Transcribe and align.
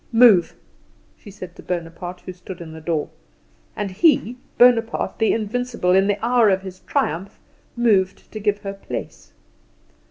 "Move!" 0.11 0.55
she 1.15 1.29
said 1.29 1.55
to 1.55 1.61
Bonaparte, 1.61 2.21
who 2.21 2.33
stood 2.33 2.59
in 2.59 2.71
the 2.71 2.81
door, 2.81 3.09
and 3.75 3.91
he, 3.91 4.35
Bonaparte 4.57 5.19
the 5.19 5.31
invincible, 5.31 5.91
in 5.91 6.07
the 6.07 6.17
hour 6.25 6.49
of 6.49 6.63
his 6.63 6.79
triumph, 6.87 7.39
moved 7.77 8.31
to 8.31 8.39
give 8.39 8.61
her 8.63 8.73
place. 8.73 9.31